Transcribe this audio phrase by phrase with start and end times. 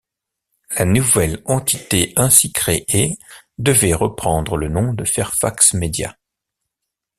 [0.71, 3.19] La nouvelle entité ainsi créée
[3.59, 6.17] devrait reprendre le nom de Fairfax Media.